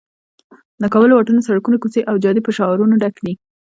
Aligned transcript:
د 0.81 0.83
کابل 0.93 1.11
واټونه، 1.11 1.45
سړکونه، 1.47 1.77
کوڅې 1.81 2.01
او 2.09 2.15
جادې 2.23 2.41
په 2.43 2.51
شعارونو 2.57 2.93
ډک 3.01 3.15
دي. 3.25 3.33